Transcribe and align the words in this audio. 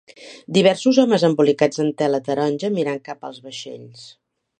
Diversos 0.55 0.99
homes 1.03 1.25
embolicats 1.27 1.83
en 1.83 1.91
tela 2.03 2.21
taronja 2.29 2.73
mirant 2.79 3.01
cap 3.11 3.29
als 3.29 3.43
vaixells. 3.49 4.07